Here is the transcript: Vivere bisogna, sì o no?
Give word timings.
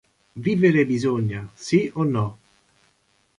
Vivere 0.45 0.85
bisogna, 0.87 1.47
sì 1.53 1.91
o 1.93 2.03
no? 2.03 2.37